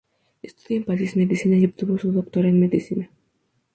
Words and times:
Estudia 0.41 0.77
en 0.77 0.83
París, 0.85 1.15
Medicina 1.15 1.55
y 1.57 1.63
obtuvo 1.65 1.95
su 1.99 2.11
doctor 2.11 2.47
en 2.47 2.59
Medicina. 2.59 3.11